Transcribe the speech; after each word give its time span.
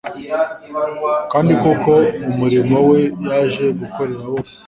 Kandi 1.31 1.51
kuko 1.63 1.91
mu 2.23 2.31
murimo 2.39 2.77
we 2.89 2.99
yaje 3.27 3.65
gukorera 3.79 4.23
bose, 4.33 4.55